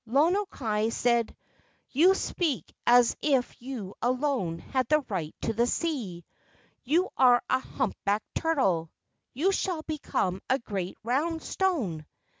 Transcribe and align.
Lono 0.07 0.45
kai 0.45 0.89
said: 0.89 1.37
"You 1.91 2.15
speak 2.15 2.73
as 2.87 3.15
if 3.21 3.61
you 3.61 3.93
alone 4.01 4.57
had 4.57 4.87
the 4.89 5.01
right 5.09 5.35
to 5.43 5.53
the 5.53 5.67
sea. 5.67 6.25
You 6.83 7.09
are 7.17 7.43
a 7.47 7.59
humpbacked 7.59 8.33
turtle; 8.33 8.89
you 9.35 9.51
shall 9.51 9.83
become 9.83 10.41
a* 10.49 10.57
great 10.57 10.97
round 11.03 11.43
stone." 11.43 12.07